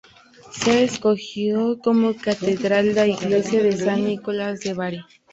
Se 0.51 0.83
escogió 0.83 1.77
como 1.77 2.15
catedral 2.15 2.95
la 2.95 3.05
iglesia 3.05 3.61
de 3.61 3.71
San 3.77 4.03
Nicolás 4.03 4.59
de 4.61 4.73
Bari. 4.73 5.01